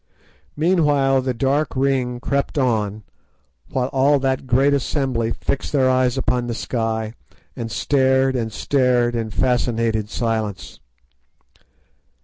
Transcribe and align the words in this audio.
Meanwhile 0.57 1.21
the 1.21 1.33
dark 1.35 1.75
ring 1.75 2.19
crept 2.19 2.57
on, 2.57 3.03
while 3.69 3.89
all 3.89 4.17
that 4.17 4.47
great 4.47 4.73
assembly 4.73 5.31
fixed 5.31 5.71
their 5.73 5.87
eyes 5.91 6.17
upon 6.17 6.47
the 6.47 6.55
sky 6.55 7.13
and 7.55 7.71
stared 7.71 8.35
and 8.35 8.51
stared 8.51 9.15
in 9.15 9.29
fascinated 9.29 10.09
silence. 10.09 10.79